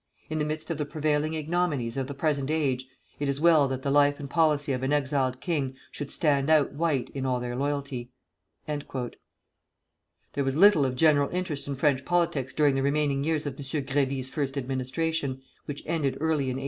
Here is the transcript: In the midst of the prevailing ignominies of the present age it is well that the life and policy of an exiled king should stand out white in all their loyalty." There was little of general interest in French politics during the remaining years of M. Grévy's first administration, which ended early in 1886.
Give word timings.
In 0.31 0.39
the 0.39 0.45
midst 0.45 0.71
of 0.71 0.79
the 0.79 0.85
prevailing 0.87 1.35
ignominies 1.35 1.95
of 1.95 2.07
the 2.07 2.15
present 2.15 2.49
age 2.49 2.87
it 3.19 3.29
is 3.29 3.39
well 3.39 3.67
that 3.67 3.83
the 3.83 3.91
life 3.91 4.19
and 4.19 4.27
policy 4.27 4.73
of 4.73 4.81
an 4.81 4.91
exiled 4.91 5.39
king 5.39 5.75
should 5.91 6.09
stand 6.09 6.49
out 6.49 6.71
white 6.71 7.11
in 7.13 7.23
all 7.23 7.39
their 7.39 7.55
loyalty." 7.55 8.09
There 8.65 10.43
was 10.43 10.57
little 10.57 10.85
of 10.87 10.95
general 10.95 11.29
interest 11.29 11.67
in 11.67 11.75
French 11.75 12.03
politics 12.03 12.51
during 12.55 12.73
the 12.73 12.81
remaining 12.81 13.23
years 13.23 13.45
of 13.45 13.53
M. 13.53 13.59
Grévy's 13.59 14.27
first 14.27 14.57
administration, 14.57 15.43
which 15.65 15.83
ended 15.85 16.17
early 16.19 16.45
in 16.49 16.57
1886. 16.57 16.59